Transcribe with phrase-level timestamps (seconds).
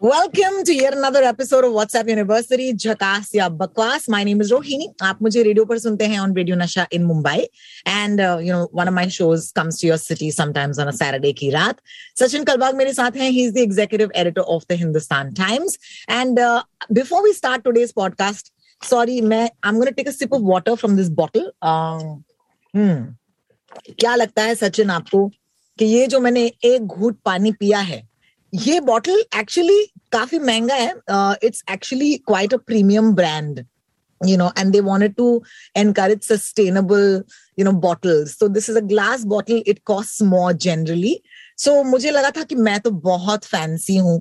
[0.00, 4.88] welcome to your another episode of WhatsApp university झकास या बकवास माय नेम इज़ रोहिणी
[5.02, 7.36] आप मुझे रेडियो पर सुनते हैं on radio Nasha in Mumbai
[7.86, 11.32] and you know one of my shows comes to your city sometimes on a Saturday
[11.32, 11.76] की रात.
[12.16, 13.30] सचिन कलबाग मेरे साथ हैं.
[13.30, 15.78] He is the executive editor of the Hindustan Times
[16.10, 16.40] and
[16.92, 20.74] before we start today's podcast sorry मैं I am gonna take a sip of water
[20.74, 21.50] from this bottle
[22.74, 25.28] क्या लगता है सचिन आपको
[25.78, 28.08] कि ये जो मैंने एक घूट पानी पिया है
[28.52, 30.92] ये बॉटल एक्चुअली काफ़ी महँगा है।
[31.46, 33.64] It's actually quite a premium brand
[34.20, 35.42] you know and they wanted to
[35.76, 37.22] encourage sustainable
[37.58, 41.16] you know bottles so this is a glass bottle it cost more generally
[41.58, 44.20] so मुझे लगा था कि मैं तो बहुत फैंसी हूँ।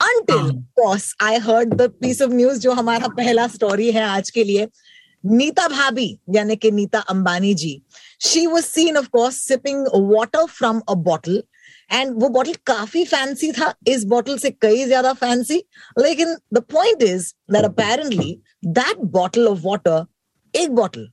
[0.00, 4.68] Until I heard the piece of news जो हमारा पहला स्टोरी है आज के लिए।
[5.24, 7.80] नीता भाभी यानी कि Nita Ambani ji
[8.22, 11.42] she was seen of course sipping water from a bottle
[11.90, 15.62] and वो बॉटल काफ़ी फैंसी था। इस बॉटल से कई ज़्यादा फैंसी
[15.98, 20.04] लेकिन the point is that apparently that bottle of water
[20.54, 21.08] एक बॉटल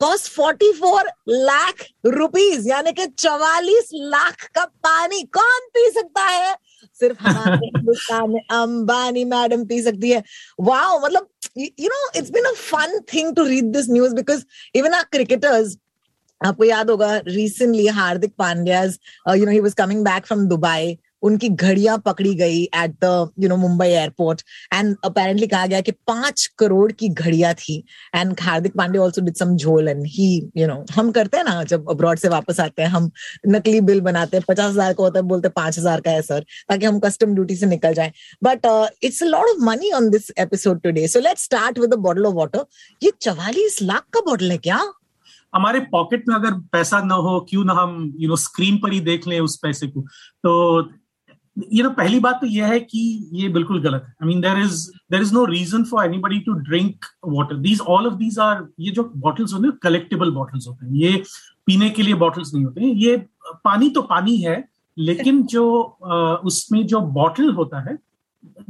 [0.00, 6.54] कॉस्ट 44 लाख रुपीस यानी कि 44 लाख का पानी। कौन पी सकता है?
[7.00, 10.22] सिर्फ़ हमारे हिंदुस्तान में अंबानी मैडम पी सकती है।
[10.60, 14.94] वाओ मतलब you know it's been a fun thing to read this news because even
[14.94, 15.76] our cricketers
[16.40, 21.48] आपको याद होगा recently Hardik Pandya you know he was coming back from Dubai उनकी
[21.48, 24.42] घड़ियाँ पकड़ी गई at the you know Mumbai airport
[24.74, 27.76] and apparently कहा गया कि पाँच करोड़ की घड़ियाँ थी.
[28.14, 31.62] And Hardik Pandey also did some झोल एंड ही यू नो हम करते हैं ना,
[31.64, 33.10] जब अब्रॉड से वापस आते हैं, हम
[33.46, 36.40] नकली बिल बनाते हैं, पचास हज़ार का होता है, बोलते पाँच हज़ार का है सर
[36.68, 38.12] ताकि हम कस्टम ड्यूटी से निकल जाए.
[38.44, 38.66] But
[39.02, 42.34] it's a lot of money on this episode today so let start with bottle of
[42.34, 42.64] water
[43.02, 44.80] ये चवालीस लाख का बॉटल है क्या?
[45.52, 49.00] हमारे पॉकेट में अगर पैसा ना हो, क्यों ना हम यू नो स्क्रीन पर ही
[49.02, 50.90] देख लें उस पैसे को। तो
[51.56, 53.00] यू नो पहली बात तो यह है कि
[53.34, 56.52] ये बिल्कुल गलत है। I mean there is there is no reason for anybody to
[56.68, 60.86] drink water these all of these are ये जो बॉटल्स होते हैं कलेक्टेबल बॉटल्स होते
[60.86, 61.22] हैं। ये
[61.66, 63.16] पीने के लिए बॉटल्स नहीं होते हैं। ये
[63.64, 64.64] पानी तो पानी है,
[64.96, 65.66] लेकिन जो
[66.44, 67.96] उसमें जो बॉटल होता है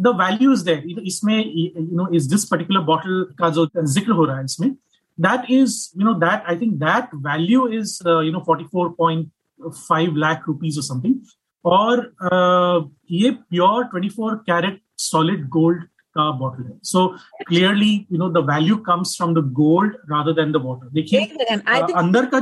[0.01, 4.25] द वैल्यू इज़ देयर इसमें you know is this particular bottle का जो ज़िक्र हो
[4.25, 4.71] रहा है इसमें
[5.19, 10.47] that is you know that i think that value is uh, you know 44.5 lakh
[10.47, 11.21] rupees or something.
[11.65, 15.83] और uh, ये प्योर 24 कैरेट सॉलिड गोल्ड
[16.17, 17.07] का बॉटल है so
[17.49, 21.97] clearly you know the value comes from the gold rather than the water देखिए uh,
[21.97, 22.39] अंदर का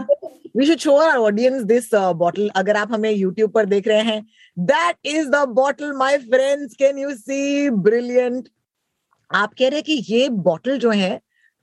[0.57, 4.23] we should show our audience this bottle अगर आप हमें YouTube पर देख रहे हैं
[4.71, 8.49] that is the bottle my friends can you see brilliant
[9.31, 11.21] आप कह रहे हैं कि ये बॉटल जो है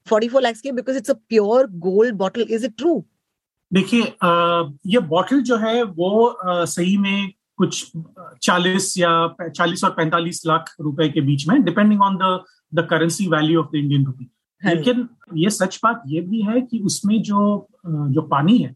[0.08, 3.04] 44 lakhs की because it's a pure gold bottle is it true
[3.72, 4.02] देखिए
[4.88, 7.92] ये बॉटल जो है वो आ, सही में कुछ
[8.44, 9.12] 40 या
[9.50, 12.40] 40 और 45 लाख रुपए के बीच में depending on the
[12.74, 14.30] the currency value of the Indian rupee
[14.62, 18.76] लेकिन ये सच बात ये भी है कि उसमें जो जो पानी है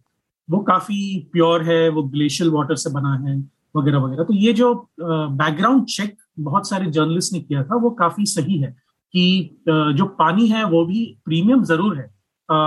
[0.50, 3.38] वो काफ़ी प्योर है वो ग्लेशियल वाटर से बना है
[3.76, 8.26] वगैरह वगैरह। तो ये जो बैकग्राउंड चेक बहुत सारे जर्नलिस्ट ने किया था वो काफ़ी
[8.26, 8.76] सही है।
[9.14, 12.10] कि जो पानी है वो भी प्रीमियम ज़रूर है।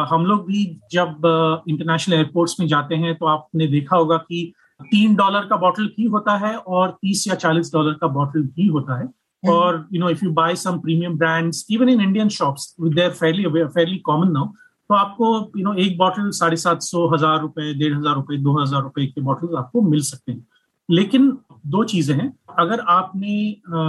[0.08, 5.14] हम लोग भी जब इंटरनेशनल एयरपोर्ट्स में जाते हैं तो आपने देखा होगा कि तीन
[5.16, 9.00] डॉलर का बॉटल की होता है और तीस या चालीस डॉलर का बॉटल की होता
[9.00, 9.08] है।
[9.42, 13.44] और you know if you buy some premium brands even in Indian shops there fairly
[13.47, 17.94] fairly common now तो आपको यू नो एक बॉटल साढ़े सात सौ हज़ार रुपए डेढ़
[17.94, 20.47] हज़ार रुपए दो हज़ार रुपए के बॉटल आपको मिल सकते हैं।
[20.88, 21.30] लेकिन
[21.65, 23.34] दो चीज़ें हैं। अगर आपने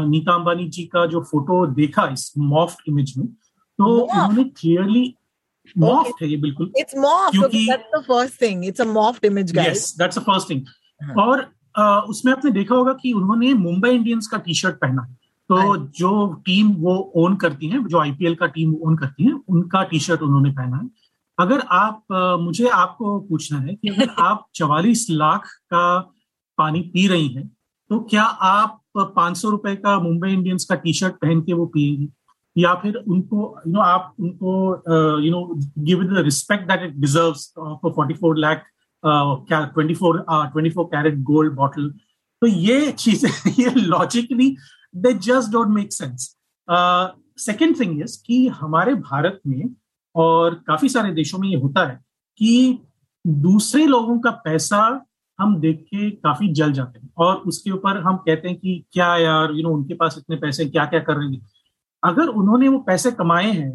[0.10, 5.16] नीता अंबानी जी का जो फ़ोटो देखा इस मॉफ्ट इमेज में तो उन्होंने क्लियरली
[5.78, 9.52] मॉफ्ट है ये बिल्कुल। इट्स मॉफ्ट क्योंकि that's the first thing it's a morphed image
[9.56, 13.90] guys yes that's the first thing और आ, उसमें आपने देखा होगा कि उन्होंने मुंबई
[13.90, 15.02] इंडियंस का टी शर्ट पहना
[15.50, 16.12] तो जो
[16.46, 20.22] टीम वो ओन करती है जो आईपीएल का टीम ओन करती है उनका टी शर्ट
[20.22, 20.90] उन्होंने पहना है।
[21.38, 26.00] अगर आप आ, मुझे आपको पूछना है कि अगर आप चवालीस लाख का
[26.58, 27.50] पानी पी रही हैं
[27.90, 31.66] तो क्या आप पाँच सौ रुपए का मुंबई इंडियंस का टी शर्ट पहन के वो
[31.66, 32.10] पिएगी
[32.56, 35.46] या फिर उनको यू नो आप उनको you know
[35.80, 38.64] give the respect that it deserves for forty four lakh
[39.04, 41.90] twenty four twenty four carat gold bottle
[42.42, 44.56] तो ये चीज़ें, ये logically
[44.96, 46.36] they just don't make sense
[47.40, 49.64] second thing is कि हमारे भारत में
[50.16, 52.00] और काफ़ी सारे देशों में ये होता है
[52.38, 52.80] कि
[53.28, 54.84] दूसरे लोगों का पैसा
[55.40, 59.16] हम देख के काफ़ी जल जाते हैं। और उसके ऊपर हम कहते हैं कि क्या
[59.18, 61.42] यार यू नो उनके पास इतने पैसे क्या क्या कर रहे हैं?
[62.04, 63.72] अगर उन्होंने वो पैसे कमाए हैं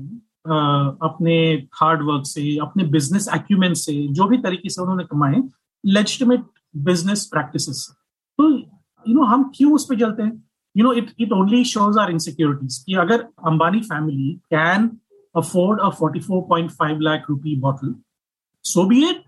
[1.03, 1.35] अपने
[1.75, 5.43] हार्ड वर्क से, अपने बिज़नेस एक्यूमेंट से, जो भी तरीके से उन्होंने कमाए
[5.85, 6.45] लेजिटिमेट
[6.77, 7.93] बिज़नेस प्रैक्टिस से
[8.39, 10.43] तो यू नो हम क्यों उस पर जलते हैं?
[10.77, 14.91] You know it it only shows our insecurities कि अगर Ambani family can
[15.35, 17.95] afford a 44.5 lakh rupee bottle
[18.65, 19.23] so be it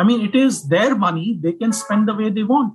[0.00, 2.72] I mean it is their money they can spend the way they want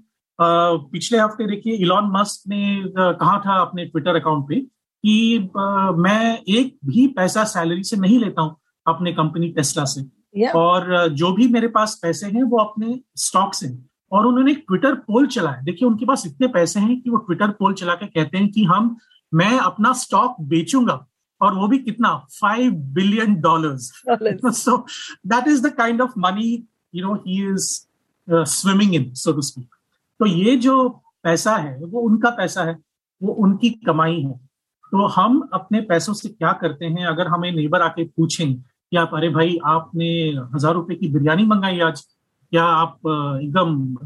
[0.92, 6.39] पिछले हफ़्ते देखिए Elon Musk ने कहा था अपने Twitter account पे कि uh, मैं
[6.39, 8.56] एक भी पैसा सैलरी से नहीं लेता हूँ
[8.88, 10.01] अपने कंपनी टेस्ला से।
[10.39, 10.56] Yeah.
[10.56, 13.68] और जो भी मेरे पास पैसे हैं वो अपने स्टॉक से
[14.12, 17.50] और उन्होंने एक ट्विटर पोल चलाया। देखिए उनके पास इतने पैसे हैं कि वो ट्विटर
[17.60, 18.95] पोल चला के कहते हैं कि हम
[19.33, 21.06] मैं अपना स्टॉक बेचूँगा
[21.42, 22.16] और वो भी कितना?
[22.42, 23.92] Five billion dollars
[24.63, 24.77] so
[25.27, 27.69] that is the kind of money you know he is
[28.27, 29.75] swimming in so to speak
[30.19, 30.88] तो ये जो
[31.24, 32.77] पैसा है, वो उनका पैसा है,
[33.21, 34.33] वो उनकी कमाई है।
[34.91, 39.12] तो हम अपने पैसों से क्या करते हैं, अगर हमें नेबर आके पूछें कि आप,
[39.13, 40.09] अरे भाई, आपने
[40.56, 42.01] हज़ार रुपए की बिरयानी मंगाई आज,
[42.51, 42.97] क्या आप
[43.44, 43.97] एकदम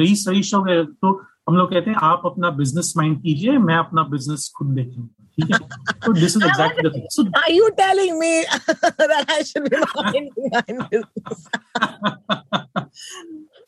[0.00, 0.84] रईस रईस हो गए?
[0.84, 1.12] तो
[1.48, 5.58] हम लोग कहते हैं, आप अपना बिज़नेस माइंड कीजिए, मैं अपना बिज़नेस खुद देखूँगा। है
[6.04, 9.76] तो this is exactly the thing so are you telling me that I should be
[9.76, 10.28] minding
[10.82, 11.46] business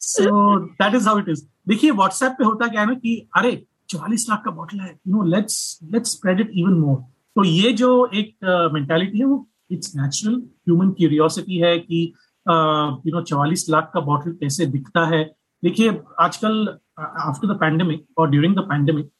[0.08, 3.52] so that is how it is देखिए व्हाट्सएप पे होता क्या है ना कि अरे
[3.90, 5.56] चालीस लाख का बॉटल है। You know let's
[5.92, 6.96] let's spread it even more
[7.36, 8.36] तो ये जो एक
[8.74, 12.02] मेंटालिटी uh, है वो इट्स नेचुरल ह्यूमन क्यूरियोसिटी है कि
[12.46, 15.22] यू नो चवालीस लाख का बॉटल कैसे दिखता है।
[15.62, 16.68] देखिए आजकल
[17.00, 19.10] आफ्टर द पैंडेमिक और ड्यूरिंग द पैंडेमिक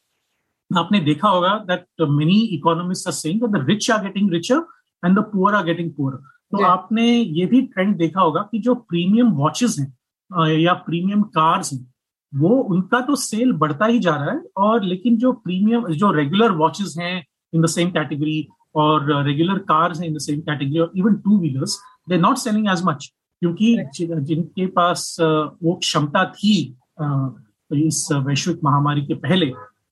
[0.71, 4.65] आपने देखा होगा that many economist are saying that the rich are getting richer
[5.03, 6.63] and the poor are getting poor तो.
[6.63, 11.85] आपने ये भी ट्रेंड देखा होगा कि जो प्रीमियम वॉचेस हैं या प्रीमियम कार्स हैं
[12.33, 16.51] वो उनका तो सेल बढ़ता ही जा रहा है और लेकिन जो प्रीमियम जो रेगुलर
[16.53, 17.15] वॉचेस हैं
[17.53, 21.37] इन द सेम कैटेगरी और रेगुलर कार्स हैं इन द सेम कैटेगरी और even two
[21.39, 21.77] wheelers
[22.09, 26.57] they not selling as much क्योंकि जिनके पास वो क्षमता थी
[27.71, 29.51] इस वैश्विक महामारी के पहले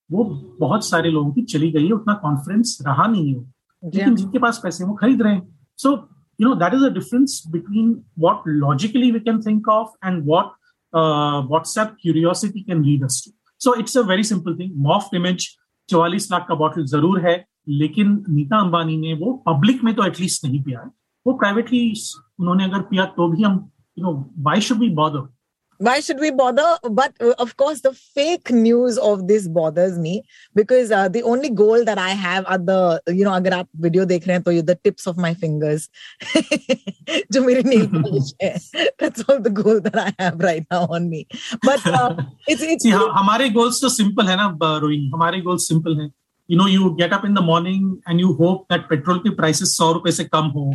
[0.10, 0.24] वो
[0.60, 3.42] बहुत सारे लोगों की चली गई है उतना कॉन्फिडेंस रहा नहीं है
[3.84, 5.48] लेकिन जिनके पास पैसे वो खरीद रहे हैं।
[5.80, 5.92] So
[6.40, 10.52] you know that is a difference between what logically we can think of and what
[10.94, 15.48] WhatsApp curiosity can lead us to so it's a very simple thing morphed image
[15.90, 17.36] चौवालीस लाख का बॉटल ज़रूर है
[17.70, 20.90] लेकिन नीता अंबानी ने वो public में तो at least नहीं पिया है।
[21.26, 21.94] वो प्राइवेटली
[22.40, 23.54] उन्होंने अगर पिया तो भी हम
[23.98, 24.14] you know
[24.44, 25.28] why should be bother
[25.79, 30.23] why should we bother but uh, of course the fake news of this bothers me
[30.55, 34.07] because uh, the only goal that i have are the you know agar aap video
[34.13, 35.87] dekh rahe hain to the tips of my fingers
[37.37, 38.53] jo mere nail polish hai
[39.05, 41.25] that's all the goal that i have right now on me
[41.71, 42.11] but uh,
[42.49, 46.13] it's it's See, हमारे goals तो simple है ना रोहिणी हमारे goals simple हैं
[46.49, 49.81] you know you get up in the morning and you hope that petrol के prices
[49.81, 50.71] 100 रुपए से कम हो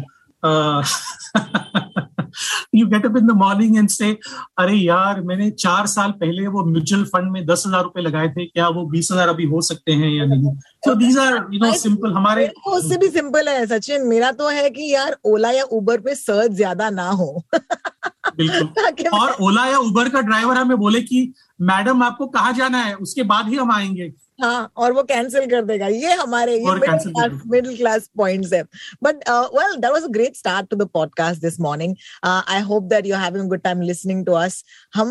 [2.75, 4.11] You get up in the morning and say
[4.58, 8.44] अरे यार मैंने चार साल पहले वो म्यूचुअल फंड में दस हज़ार रुपए लगाए थे
[8.46, 10.55] क्या वो बीस हज़ार अभी हो सकते हैं या नहीं?
[10.85, 14.70] तो these are you know simple हमारे उससे भी सिंपल है सचिन। मेरा तो है
[14.70, 20.08] कि यार ओला या उबर पे सर्च ज़्यादा ना हो। बिल्कुल। और ओला या उबर
[20.08, 22.94] का ड्राइवर हमें बोले कि मैडम आपको कहा जाना है?
[22.94, 27.76] उसके बाद ही हम आएँगे। हाँ और वो कैंसिल कर देगा। ये हमारे ये मिडिल
[27.76, 28.62] क्लास पॉइंट्स है।
[29.02, 33.06] But well that was a great start to the podcast this morning I hope that
[33.06, 34.62] you having a good time listening to us
[34.94, 35.08] हम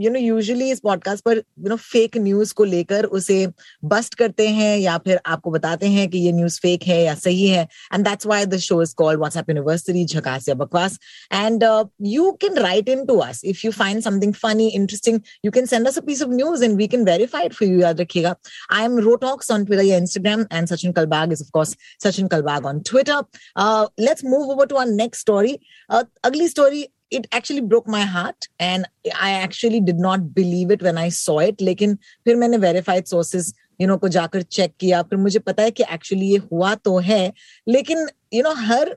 [0.00, 3.46] यू नो यूजुअली इस पॉडकास्ट पर you know fake news को लेकर उसे
[3.84, 7.46] bast करते हैं या फिर आपको बताते हैं कि ये न्यूज़ फेक है या सही
[7.46, 10.98] है। And that's why the show is called WhatsApp university झकास या बकवास
[11.32, 11.64] and
[12.06, 15.88] you can write in to us if you find something funny interesting you can send
[15.88, 18.34] us a piece of news and we can verify it for you याद रखिएगा।
[18.68, 22.82] I am Rotox on Twitter, Instagram, and Sachin Kalbag is, of course, Sachin Kalbag on
[22.82, 23.22] Twitter.
[23.56, 25.60] Uh, let's move over to our next story.
[25.88, 26.88] Uh, ugly story.
[27.10, 28.86] It actually broke my heart, and
[29.20, 31.58] I actually did not believe it when I saw it.
[31.58, 35.70] लेकिन फिर मैंने verified sources you know को जाकर check किया फिर मुझे पता है
[35.70, 37.32] कि एक्चुअली ये हुआ तो है
[37.68, 38.96] लेकिन यू नो हर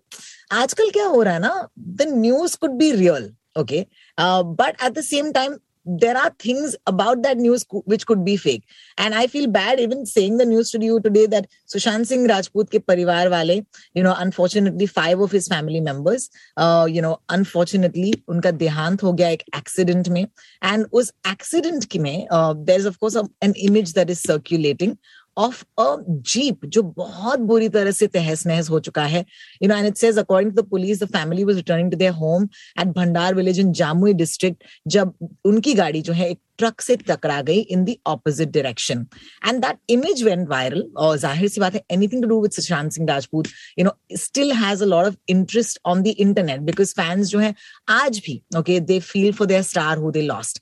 [0.51, 3.85] आजकल क्या हो रहा है ना the news could be real okay
[4.19, 8.63] but at the same time there are things about that news which could be fake.
[8.97, 12.69] And I feel bad even saying the news to you today that Sushant Singh Rajput
[12.69, 18.13] ke parivar wale, you know, unfortunately five of his family members, uh, you know, unfortunately
[18.29, 20.29] unka dehant ho gaya ek accident mein.
[20.61, 24.97] And us accident ki mein, uh, there's of course a, an image that is circulating
[25.37, 29.25] of a jeep जो बहुत बुरी तरह से तहस नहस हो चुका है।
[29.63, 32.47] You know and it according to the police the family was returning to their home
[32.79, 35.13] at Bhandar village in Jamui district जब
[35.45, 39.05] उनकी गाड़ी जो है एक ट्रक से टकरा गई in the opposite direction
[39.47, 42.91] and that image went viral और ज़ाहिर सी बात है anything to do with Sushant
[42.91, 43.47] Singh Rajput
[43.79, 47.53] you know still has a lot of interest on the internet because fans जो है,
[47.89, 50.61] आज भी okay they feel for their star who they lost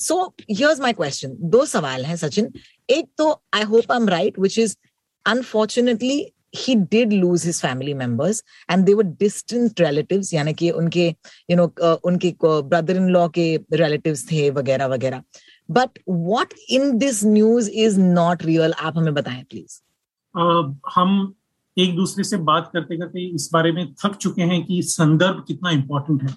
[0.00, 2.52] so here's my question दो सवाल हैं, सचिन.
[2.90, 4.76] एक तो I hope I am right which is
[5.26, 6.20] unfortunately
[6.52, 11.14] he did lose his family members and they were distant relatives यानी कि उनके
[11.50, 12.34] you know uh, उनके
[12.68, 15.22] brother in law के relatives थे वगैरह वगैरह
[15.68, 19.82] but what in this news is not real आप हमें बताएँ please
[20.34, 21.34] uh, हम
[21.78, 25.70] एक दूसरे से बात करते करते इस बारे में थक चुके हैं कि संदर्भ कितना
[25.70, 26.34] इंपॉर्टेंट है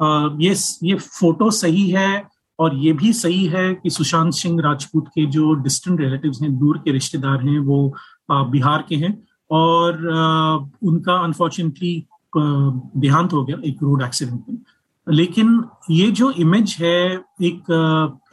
[0.00, 0.54] uh, ये
[0.88, 5.54] ये फ़ोटो सही है और ये भी सही है कि सुशांत सिंह राजपूत के जो
[5.54, 7.94] डिस्टेंट रिलेटिव्स हैं दूर के रिश्तेदार हैं वो
[8.30, 10.06] बिहार के हैं और
[10.82, 14.58] उनका अनफॉर्चुनेटली देहांत हो गया एक रोड एक्सीडेंट में।
[15.06, 17.00] लेकिन ये जो इमेज है
[17.42, 17.64] एक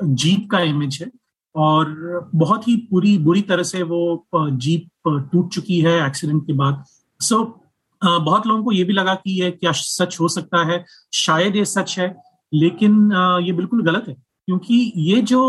[0.04, 1.12] जीप का इमेज है
[1.56, 6.84] और बहुत ही पूरी बुरी तरह से वो जीप टूट चुकी है एक्सीडेंट के बाद।
[7.20, 7.52] सो so,
[8.02, 11.66] बहुत लोगों को ये भी लगा कि ये क्या सच हो सकता है शायद ये
[11.66, 12.16] सच है
[12.54, 13.12] लेकिन
[13.44, 15.42] ये बिल्कुल गलत है। क्योंकि ये जो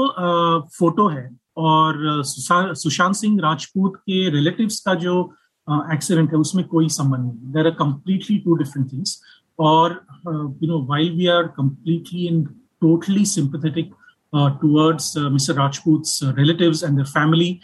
[0.78, 5.22] फ़ोटो है और सुशांत सिंह राजपूत के रिलेटिव्स का जो
[5.70, 9.20] एक्सीडेंट है उसमें कोई संबंध नहीं there are completely two different things
[9.58, 12.44] और you know while we are completely in
[12.80, 13.94] totally sympathetic
[14.34, 16.02] towards mister Rajput
[16.38, 17.58] relatives and the family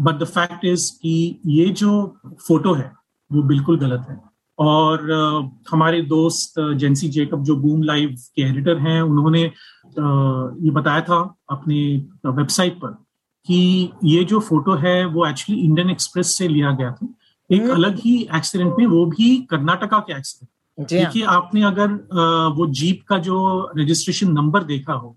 [0.00, 1.92] but the fact is कि ये जो
[2.48, 2.92] फ़ोटो है
[3.30, 4.20] वो बिल्कुल गलत है।
[4.58, 10.70] और uh, हमारे दोस्त जेंसी जेकब जो बूम लाइव के एडिटर हैं उन्होंने uh, ये
[10.70, 11.18] बताया था
[11.50, 11.80] अपने
[12.26, 12.88] वेबसाइट पर
[13.46, 17.06] कि ये जो फ़ोटो है वो एक्चुअली इंडियन एक्सप्रेस से लिया गया था।
[17.50, 21.92] एक हम्म। अलग ही एक्सीडेंट में वो भी कर्नाटका के एक्सीडेंट हाँ। देखिए आपने अगर
[22.56, 23.38] वो जीप का जो
[23.78, 25.16] रजिस्ट्रेशन नंबर देखा हो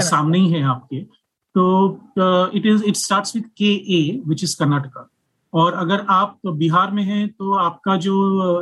[0.00, 1.00] सामने ही है आपके
[1.54, 1.62] तो
[2.54, 5.08] it is it start with K A which is Karnataka.
[5.52, 8.14] और अगर आप बिहार में हैं तो आपका जो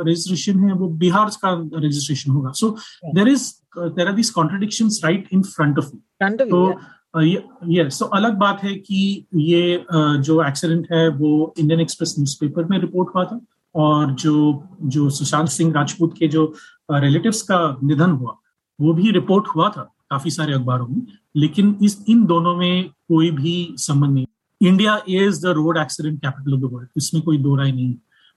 [0.07, 2.69] रजिस्ट्रेशन है वो बिहार का रजिस्ट्रेशन होगा। So
[3.15, 5.99] there is there are this contradiction right in front of you
[6.45, 6.67] तो
[7.13, 12.77] ये सो अलग बात है कि ये जो एक्सीडेंट है, वो इंडियन एक्सप्रेस न्यूज़पेपर में
[12.79, 13.39] रिपोर्ट हुआ था
[13.75, 16.45] और जो जो सुशांत सिंह राजपूत के जो
[16.91, 18.35] रिलेटिव्स का निधन हुआ,
[18.79, 21.01] वो भी रिपोर्ट हुआ था काफ़ी सारे अखबारों में,
[21.35, 24.25] लेकिन इस, इन दोनों में कोई भी संबंध नहीं।
[24.61, 27.93] India is the road accident capital of the world इसमें कोई दो राय नहीं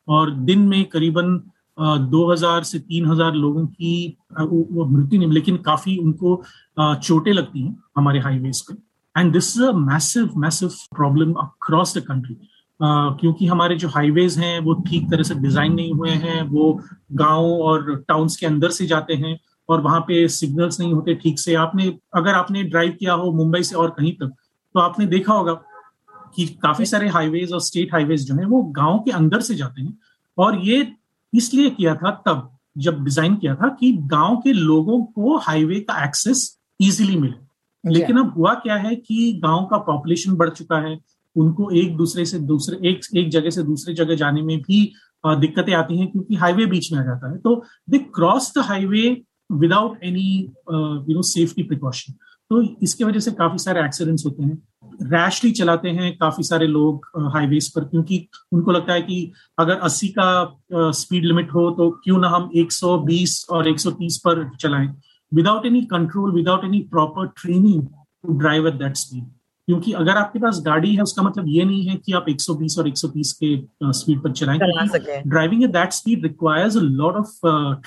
[0.09, 1.41] और दिन में करीबन
[1.79, 6.43] दो हज़ार से तीन हज़ार लोगों की वो मृत्यु नहीं, लेकिन काफ़ी उनको
[6.79, 8.75] चोटें लगती हैं हमारे हाईवेज पे।
[9.15, 12.37] And this is a massive massive problem across the country
[12.81, 16.81] क्योंकि हमारे जो हाईवेज हैं, वो ठीक तरह से डिज़ाइन नहीं हुए हैं, वो
[17.15, 19.39] गाँव और टाउन्स के अंदर से जाते हैं
[19.69, 23.63] और वहाँ पे सिग्नल्स नहीं होते ठीक से। आपने, अगर आपने ड्राइव किया हो मुंबई
[23.63, 24.33] से और कहीं तक
[24.75, 25.53] तो आपने देखा होगा
[26.37, 29.83] कि काफ़ी सारे हाईवेज और स्टेट हाईवेज जो है, वो गाँव के अंदर से जाते
[29.83, 29.97] हैं।
[30.39, 30.83] और ये
[31.33, 36.05] इसलिए किया था तब जब डिज़ाइन किया था कि गाँव के लोगों को हाईवे का
[36.05, 36.45] एक्सेस
[36.81, 40.99] इजीली मिले। लेकिन अब हुआ क्या है कि गाँव का पॉपुलेशन बढ़ चुका है
[41.37, 44.85] उनको एक दूसरे से दूसरे एक एक जगह से दूसरे जगह जाने में भी
[45.25, 47.55] दिक्कतें आती हैं क्योंकि हाईवे बीच में आ जाता है। तो
[47.91, 49.11] they cross the highway
[49.53, 52.13] without any you know safety precaution
[52.51, 54.57] तो इसकी वजह से काफ़ी सारे एक्सीडेंट्स होते हैं।
[55.03, 60.09] रैशली चलाते हैं काफ़ी सारे लोग हाईवेज पर क्योंकि उनको लगता है कि अगर 80
[60.19, 64.89] का स्पीड लिमिट हो तो क्यों ना हम 120 और 130 पर चलाएँ।
[65.33, 69.25] Without any control without any proper training to drive at that speed
[69.69, 72.89] क्योंकि अगर आपके पास गाड़ी है उसका मतलब ये नहीं है कि आप 120 और
[72.89, 73.57] 130 के
[73.93, 74.59] स्पीड पर चलाएँ
[75.27, 77.39] driving at that speed requires a lot of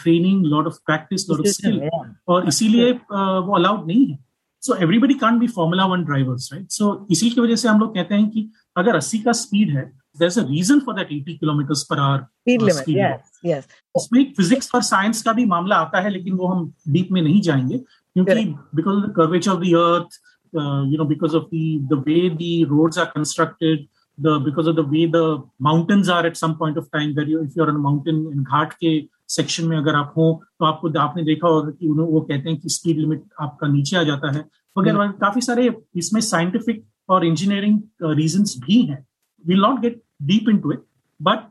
[0.02, 1.80] training lot of practice lot of skill
[2.28, 4.18] और इसीलिए वो अलाउड नहीं है।
[4.66, 7.94] So everybody can't be formula one drivers right so इसी की वजह से हम लोग
[7.96, 11.84] कहते हैं कि अगर अस्सी का स्पीड है there's a reason for that 80 kilometers
[11.88, 15.76] per hour speed uh, limit speed yes yes उसमें फिजिक्स और साइंस का भी मामला
[15.76, 18.46] आता है लेकिन वो हम डीप में नहीं जाएँगे क्योंकि
[18.76, 20.20] because of the curvature of the earth
[20.54, 23.82] you know because of the the way the roads are constructed
[24.18, 25.24] the because of the way the
[25.60, 28.44] mountains are at some point of time where you if you're on a mountain in
[28.44, 28.94] ghat के
[29.30, 30.28] section में अगर आप हो
[30.60, 33.98] तो आपको आपने देखा होगा कि उन्होंने वो कहते हैं कि स्पीड लिमिट आपका नीचे
[33.98, 37.80] आ जाता है। वगैरह काफ़ी सारे इसमें साइंटिफिक और इंजीनियरिंग
[38.18, 39.06] रीजन भी हैं।
[39.46, 40.84] Will not get deep in to it
[41.20, 41.50] but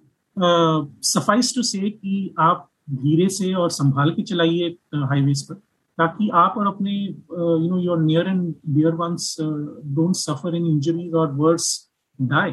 [1.06, 5.54] suffice to say कि आप धीरे से और संभाल के चलाइए हाईवेज पर
[5.98, 11.14] ताकि आप और अपने you know your near and dear ones don't suffer in injuries
[11.14, 11.68] और worse
[12.18, 12.50] die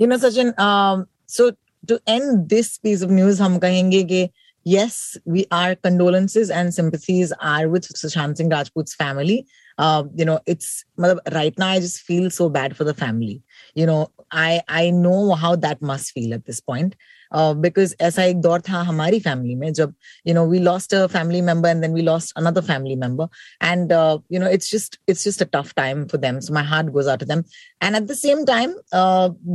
[0.00, 1.50] you know Sachin so
[1.88, 4.28] to end this piece of news हम कहेंगे कि
[4.65, 9.37] yes we are condolences and sympathies are with sushant singh rajput's family
[9.77, 10.83] uh, you know it's
[11.37, 13.41] right now i just feel so bad for the family
[13.75, 14.01] you know
[14.31, 16.97] i i know how that must feel at this point
[17.31, 19.93] because ऐसा एक दौर था हमारी family में जब
[20.27, 23.27] you know we lost a family member and then we lost another family member
[23.63, 23.91] and
[24.31, 27.07] you know it's just it's just a tough time for them so my heart goes
[27.07, 27.43] out to them
[27.83, 28.75] and at the same time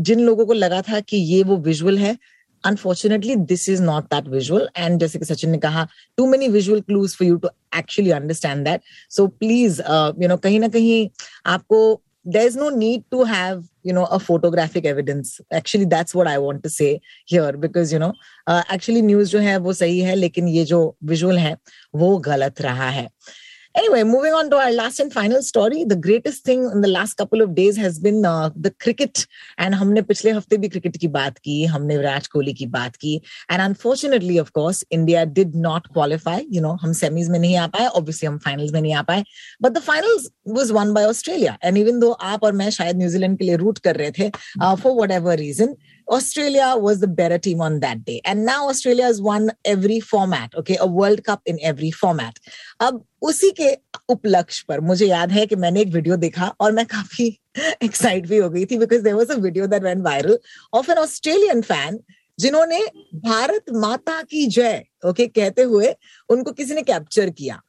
[0.03, 2.17] जिन लोगों को लगा था कि ये वो visual है
[2.64, 5.88] unfortunately this is not that visual and जैसे कि सचिन ने कहा
[6.18, 10.38] too many visual clues for you to actually understand that so please uh, you know
[10.38, 11.10] कहीं ना कहीं
[11.46, 16.38] आपको there's no need to have you know a photographic evidence actually that's what i
[16.38, 18.14] want to say here because you know
[18.48, 21.56] uh, actually news jo hai wo sahi hai lekin ye jo visual hai
[21.94, 23.08] wo galat raha hai
[23.76, 25.84] Anyway, moving on to our last and final story.
[25.84, 29.26] The greatest thing in the last couple of days has been uh, the cricket.
[29.58, 33.16] And हमने पिछले हफ़्ते भी cricket की बात की हमने विराट कोहली की बात की
[33.52, 37.68] and unfortunately of course India did not qualify you know हम सेमीज में नहीं आ
[37.76, 39.24] पाए ऑब्वियसली हम फाइनल्स में नहीं आ पाए
[39.62, 43.38] but the finals was won by Australia and even though आप और मैं शायद न्यूजीलैंड
[43.38, 45.76] के लिए रूट कर रहे थे for whatever reason
[46.08, 48.22] Australia was the better team on that day.
[48.24, 52.40] And now Australia has won every format, okay, a World Cup in every format.
[52.82, 53.74] अब उसी के
[54.10, 57.28] उपलक्ष्य पर मुझे याद है कि मैंने एक वीडियो देखा और मैं काफ़ी
[57.84, 60.40] एक्साइट भी हो गई थी because there was a video that went viral
[60.74, 62.00] of an Australian fan
[62.40, 62.80] जिन्होंने
[63.26, 65.96] भारत माता की जय ओके okay, कहते हुए
[66.30, 67.62] उनको किसी ने कैप्चर किया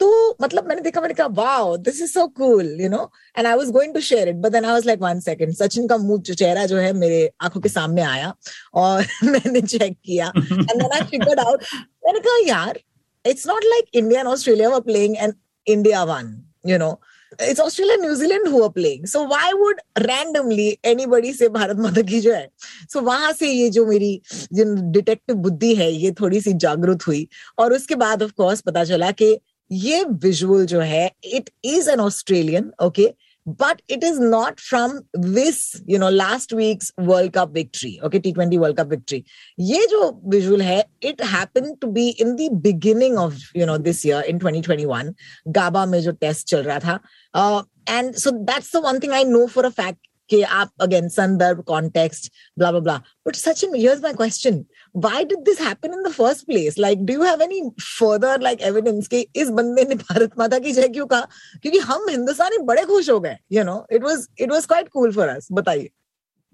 [0.00, 3.02] तो मतलब मैंने देखा मैंने कहा wow this is so cool you know
[3.38, 5.86] and I was going to share it but then I was like one second Sachin
[5.88, 8.34] का मुँह जो चेहरा जो है मेरे आँखों के सामने आया
[8.74, 10.32] और मैंने चेक किया.
[10.36, 11.64] And then I figured out
[12.06, 12.80] मैंने कहा यार
[13.24, 15.34] it's not like India and Australia were playing and
[15.66, 16.98] India won you know
[17.38, 19.06] it's Australia and New Zealand who are playing.
[19.06, 19.76] So why would
[20.06, 22.48] randomly anybody say Bharat Mata की जो है?
[22.92, 24.20] सो so वहाँ से ये जो मेरी
[24.52, 27.26] जो डिटेक्टिव बुद्धि है ये थोड़ी सी जागरूक हुई
[27.58, 29.32] और उसके बाद ऑफ़ कोर्स पता चला कि
[29.70, 33.12] ये विजुअल जो है it is an Australian okay
[33.46, 38.32] but it is not from this you know last week's world cup victory okay T
[38.32, 39.22] twenty world cup victory
[39.60, 44.04] ये जो विजुअल है it happen to be in the beginning of you know this
[44.06, 45.12] year in 2021
[45.48, 49.46] Gabba में जो test चल रहा था। And so that's the one thing I know
[49.46, 54.64] for a fact के आप अगेन संदर्भ context blah blah but Sachin here my question
[54.92, 56.78] why did this happen in the first place?
[56.78, 60.72] Like, do you have any further, like, evidence कि इस बंदे ने भारत माता की
[60.72, 61.28] जय क्यों कहा?
[61.62, 65.12] क्योंकि हम हिंदुस्तानी बड़े खुश हो गए you know it was it was quite cool
[65.12, 65.90] for us बताइए।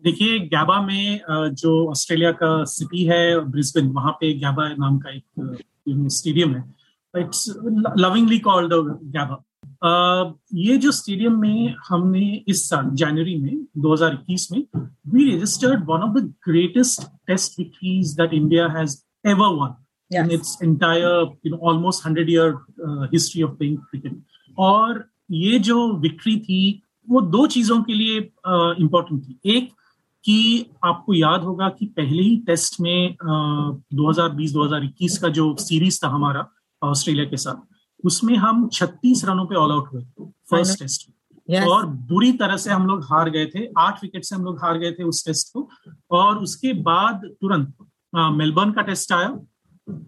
[0.05, 5.25] देखिए गैबा में जो ऑस्ट्रेलिया का सिटी है, ब्रिस्बेन, वहाँ पे गैबा नाम का एक
[5.89, 6.65] स्टेडियम है।
[7.15, 7.49] इट्स
[7.99, 9.43] लविंगली कॉल्ड गैबा
[10.55, 14.63] ये जो स्टेडियम में हमने इस साल जनवरी में 2021 में
[15.09, 19.75] we registered one of the greatest test victories that India has ever won
[20.17, 22.55] in its entire you know almost hundred year
[23.15, 24.23] history of playing cricket
[24.59, 28.19] और ये जो विक्ट्री थी वो दो चीज़ों के लिए
[28.81, 29.71] इम्पोर्टेंट uh, थी। एक
[30.25, 36.09] कि आपको याद होगा कि पहले ही टेस्ट में uh, 2020-2021 का जो सीरीज़ था
[36.09, 36.49] हमारा
[36.83, 40.03] ऑस्ट्रेलिया के साथ उसमें हम 36 रनों पे ऑल आउट हुए।
[40.51, 41.17] फ़र्स्ट टेस्ट में।
[41.57, 41.69] Yes.
[41.69, 44.79] और बुरी तरह से हम लोग हार गए थे। आठ विकेट से हम लोग हार
[44.79, 45.69] गए थे उस टेस्ट को।
[46.11, 47.75] और उसके बाद तुरंत
[48.17, 49.39] मेलबर्न का टेस्ट आया।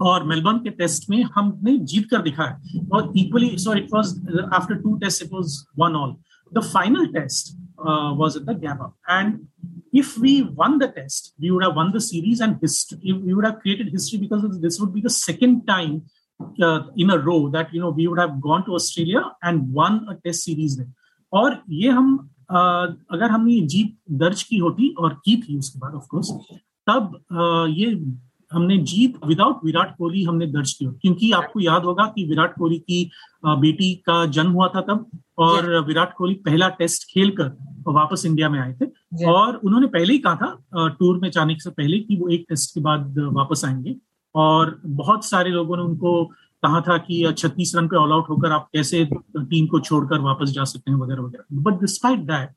[0.00, 2.60] और मेलबर्न के टेस्ट में हमने जीत कर दिखाया
[2.92, 4.08] और equally so it was
[4.54, 6.16] after two test it was one all
[6.54, 7.56] the final test
[8.18, 8.92] was at the Gabba.
[9.08, 9.46] And
[9.92, 13.12] if we won the test, we would have won the series and history.
[13.12, 16.02] We would have created history because this would be the second time
[16.40, 20.00] uh, in a row that you know we would have gone to Australia and won
[20.08, 20.92] a test series there.
[21.32, 25.94] और ये हम uh, अगर हमने जीत दर्ज की होती और की थी उसके बाद
[25.94, 26.30] ऑफ़ कोर्स
[26.86, 28.14] तब uh, ये
[28.52, 32.78] हमने जीत विदाउट विराट कोहली हमने दर्ज की क्योंकि आपको याद होगा कि विराट कोहली
[32.78, 33.10] की
[33.46, 38.60] बेटी का जन्म हुआ था तब और विराट कोहली पहला टेस्ट खेलकर वापस इंडिया में
[38.60, 38.86] आए थे।
[39.24, 42.74] और उन्होंने पहले ही कहा था टूर में जाने से पहले कि वो एक टेस्ट
[42.74, 43.96] के बाद वापस आएँगे।
[44.38, 46.24] और बहुत सारे लोगों ने उनको
[46.62, 49.04] कहा था कि छत्तीस रन पे ऑल आउट होकर आप कैसे
[49.36, 50.98] टीम को छोड़कर वापस जा सकते हैं?
[50.98, 52.50] वगैरह वगैरह। But despite that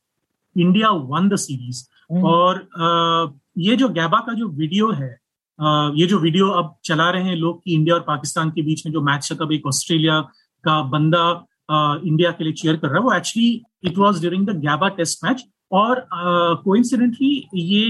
[0.55, 1.83] India won the series
[2.25, 5.09] और आ, ये जो गैबा का जो वीडियो है
[5.59, 8.85] आ, ये जो वीडियो अब चला रहे हैं लोग कि इंडिया और पाकिस्तान के बीच
[8.85, 10.19] में जो मैच है तब एक ऑस्ट्रेलिया
[10.63, 11.23] का बंदा
[11.69, 14.87] आ, इंडिया के लिए चेयर कर रहा है। वो actually it was during the Gabba
[14.99, 16.05] test match और
[16.63, 17.83] कोइंसिडेंटली ये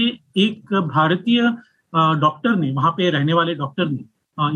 [0.44, 1.42] एक भारतीय
[1.94, 4.04] डॉक्टर ने, वहाँ पे रहने वाले डॉक्टर ने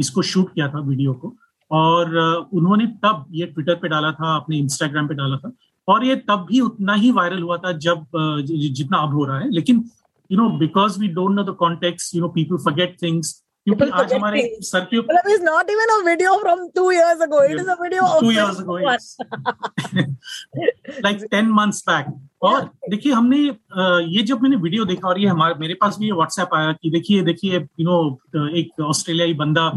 [0.01, 1.35] इसको शूट किया था वीडियो को।
[1.70, 2.16] और
[2.53, 5.53] उन्होंने तब ये ट्विटर पे डाला था, अपने इंस्टाग्राम पे डाला था।
[5.88, 8.07] और ये तब भी उतना ही वायरल हुआ था जब
[8.46, 9.85] जितना अब हो रहा है। लेकिन
[10.31, 14.13] you know because we don't know the contact you know people forget things क्योंकि आज
[14.13, 17.69] हमारे सर के ऊपर is not even a video from 2 years ago it is
[17.69, 18.77] a video of 2 years ago
[21.05, 22.07] like 10 months back
[22.43, 26.13] और देखिए हमने ये जब मैंने वीडियो देखा और ये हमारे मेरे पास भी ये
[26.13, 29.69] व्हाट्सएप आया कि देखिए देखिए यू नो एक ऑस्ट्रेलियाई बंदा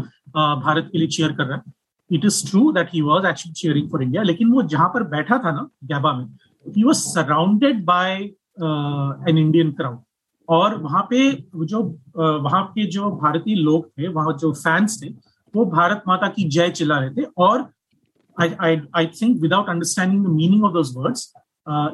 [0.66, 1.72] भारत के लिए चेयर कर रहा है।
[2.10, 5.38] It is true that he was actually cheering for India लेकिन वो जहाँ पर बैठा
[5.38, 6.24] था ना गैबा में
[6.66, 9.98] he was surrounded by an Indian crowd
[10.50, 11.82] और वहाँ पे जो
[12.16, 15.08] वहाँ के जो भारतीय लोग थे, वहाँ जो फैंस थे,
[15.54, 17.68] वो भारत माता की जय चिल्ला रहे थे और
[18.36, 21.32] I think without understanding the meaning of those words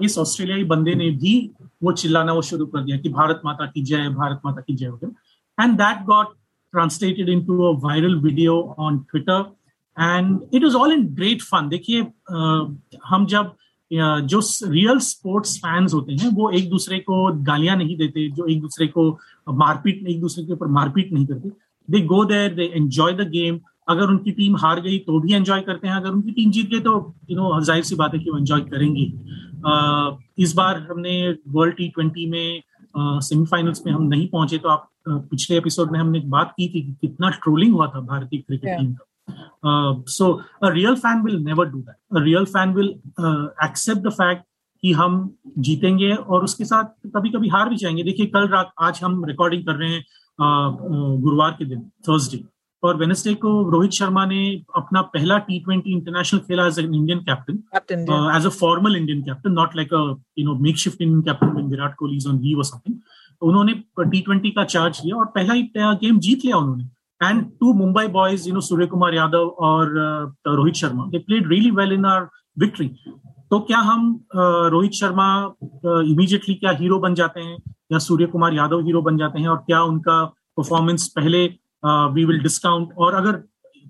[0.04, 1.34] इस ऑस्ट्रेलियाई बंदे ने भी
[1.82, 4.88] वो चिल्लाना वो शुरू कर दिया कि भारत माता की जय, भारत माता की जय
[4.88, 6.34] वगैरह and that got
[6.74, 9.42] translated into a viral video on Twitter.
[9.96, 12.00] And it is all in great fun देखिए
[13.06, 13.54] हम जब
[13.90, 18.60] जो रियल स्पोर्ट्स फैंस होते हैं वो एक दूसरे को गालियाँ नहीं देते जो एक
[18.60, 19.10] दूसरे को
[19.54, 21.48] मारपीट एक दूसरे के ऊपर मारपीट नहीं करते।
[21.88, 25.60] They go there they enjoy the game अगर उनकी टीम हार गई तो भी एंजॉय
[25.62, 28.30] करते हैं। अगर उनकी टीम जीत गई तो यू नो ज़ाहिर सी बात है कि
[28.30, 29.04] वो एंजॉय करेंगे।
[30.42, 31.14] इस बार हमने
[31.48, 32.62] वर्ल्ड टी ट्वेंटी में
[32.94, 36.92] सेमीफाइनल्स में हम नहीं पहुँचे तो आप पिछले एपिसोड में हमने बात की थी कि
[37.00, 41.78] कितना ट्रोलिंग हुआ था भारतीय क्रिकेट टीम का। So a real fan will never do
[41.78, 42.88] that a real fan will
[43.64, 44.42] accept the fact
[44.82, 45.14] कि हम
[45.58, 46.84] जीतेंगे और उसके साथ
[47.16, 50.04] कभी कभी हार भी जाएँगे। देखिए कल रात आज हम रिकॉर्डिंग कर रहे हैं
[50.38, 52.42] गुरुवार के दिन थर्सडे
[52.82, 54.40] और वेनेसडे को रोहित शर्मा ने
[54.76, 57.58] अपना पहला टी ट्वेंटी इंटरनेशनल खेला as an Indian captain
[58.36, 60.02] as a formal Indian captain not like a
[60.38, 62.96] you know makeshift Indian captain Virat Kohli on leave और समथिंग
[63.42, 66.84] उन्होंने टी ट्वेंटी का चार्ज लिया और पहला ही गेम जीत लिया उन्होंने।
[67.22, 69.94] And two Mumbai boys you know Surya Kumar Yadav और
[70.48, 72.88] Rohit Sharma they played really well in our victory
[73.50, 75.28] तो क्या हम रोहित शर्मा
[75.86, 77.56] इमीडिएटली क्या हीरो बन जाते हैं?
[77.92, 79.48] या सूर्य कुमार यादव हीरो बन जाते हैं?
[79.48, 80.24] और क्या उनका
[80.56, 81.44] परफॉर्मेंस पहले
[82.14, 83.32] वी विल डिस्काउंट और अगर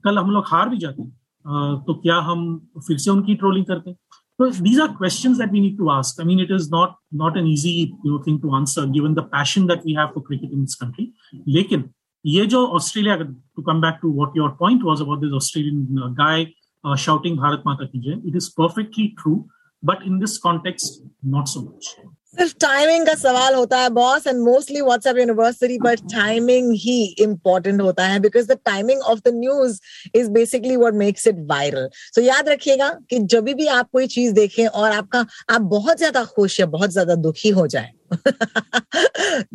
[0.04, 2.44] कल हम लोग हार भी जाते हैं uh, तो क्या हम
[2.86, 3.96] फिर से उनकी ट्रोलिंग करते हैं?
[4.38, 6.18] So these are questions that we need to ask.
[6.20, 7.70] I mean, it is not not an easy
[8.04, 10.74] you know, thing to answer given the passion that we have for cricket in this
[10.82, 11.06] country.
[11.48, 11.84] लेकिन
[12.24, 13.16] ये जो Australia
[13.81, 16.52] back to what your point was about this Australian uh, guy
[16.85, 19.46] uh, shouting Bharat Mata ki Jai, it is perfectly true.
[19.83, 21.96] But in this context, not so much.
[22.38, 27.81] सिर्फ़ timing का सवाल होता है boss and mostly WhatsApp university but timing he important
[27.81, 29.79] होता है because the timing of the news
[30.14, 34.35] is basically what makes it viral so याद रखिएगा कि जब भी आप कोई चीज़
[34.35, 37.92] देखें और आपका आप बहुत ज़्यादा खुश या बहुत ज़्यादा दुखी हो जाए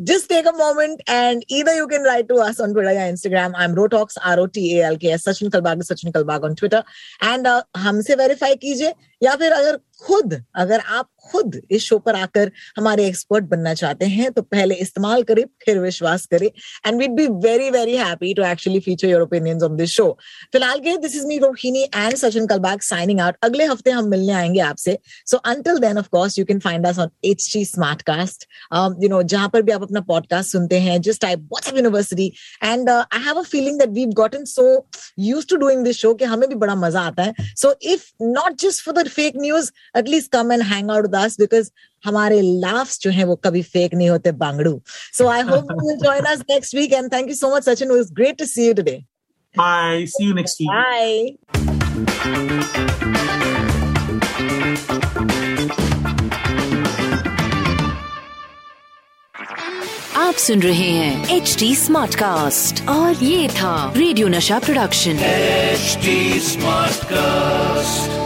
[0.04, 3.54] just take a moment and either you can write to us on Twitter or Instagram.
[3.56, 6.84] I'm Rotox, R-O-T-A-L-K-S, Sachin Kalbag, Sachin Kalbag on Twitter.
[7.22, 12.16] And uh, हमसे verify कीजिए या फिर अगर खुद, अगर आप खुद इस शो पर
[12.16, 17.12] आकर हमारे एक्सपर्ट बनना चाहते हैं तो पहले इस्तेमाल करें, फिर विश्वास करें and we'd
[17.12, 20.10] be very very happy to actually feature your opinions on this show
[20.54, 24.34] फ़िलहाल के this is me Rohini and Sachin Kalbag signing out अगले हफ़्ते हम मिलने
[24.34, 24.98] आएँगे आपसे.
[25.26, 27.64] So until then of course you can find us on H T
[28.02, 28.48] Smartcast
[29.04, 32.32] you know जहाँ पर भी आप अपना पॉडकास्ट सुनते हैं just type WhatsApp university
[32.64, 34.66] and I have a feeling that we gotten so
[35.20, 37.34] used to doing this show कि हमें भी बड़ा मज़ा आता है.
[37.56, 41.69] So if not just for the fake news at least come and hang out दस because
[42.04, 44.82] हमारे laughs जो हैं वो कभी फेक नहीं होते बांगड़ू
[45.17, 47.97] so I hope you will join us next week and thank you so much Sachin
[47.99, 49.01] it great to see you today
[49.56, 50.06] Bye.
[50.08, 50.69] See you next week.
[50.69, 51.38] Bye.
[60.17, 65.97] आप सुन रहे हैं एच डी स्मार्ट कास्ट और ये था radio Nasha production H
[66.43, 68.20] smart cast